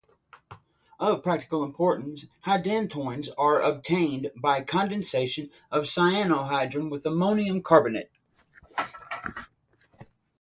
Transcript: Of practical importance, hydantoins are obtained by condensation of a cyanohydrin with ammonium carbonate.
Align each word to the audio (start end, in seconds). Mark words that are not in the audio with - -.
Of 0.99 1.21
practical 1.21 1.63
importance, 1.63 2.25
hydantoins 2.45 3.29
are 3.37 3.61
obtained 3.61 4.31
by 4.35 4.63
condensation 4.63 5.51
of 5.69 5.83
a 5.83 5.85
cyanohydrin 5.85 6.89
with 6.89 7.05
ammonium 7.05 7.61
carbonate. 7.61 8.09